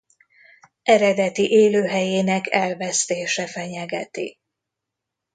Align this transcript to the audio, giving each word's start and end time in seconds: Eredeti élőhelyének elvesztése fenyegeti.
Eredeti 0.83 1.49
élőhelyének 1.51 2.47
elvesztése 2.51 3.47
fenyegeti. 3.47 4.37